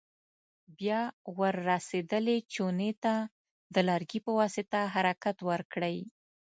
[0.77, 1.01] بیا
[1.37, 3.15] ور رسېدلې چونې ته
[3.73, 5.97] د لرګي په واسطه حرکت ورکړئ.